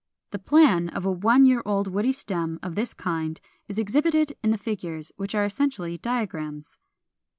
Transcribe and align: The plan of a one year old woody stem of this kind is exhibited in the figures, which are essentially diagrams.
The 0.31 0.39
plan 0.39 0.89
of 0.89 1.05
a 1.05 1.11
one 1.11 1.45
year 1.45 1.61
old 1.63 1.87
woody 1.87 2.11
stem 2.11 2.57
of 2.63 2.73
this 2.73 2.91
kind 2.95 3.39
is 3.67 3.77
exhibited 3.77 4.35
in 4.41 4.49
the 4.49 4.57
figures, 4.57 5.11
which 5.15 5.35
are 5.35 5.45
essentially 5.45 5.99
diagrams. 5.99 6.79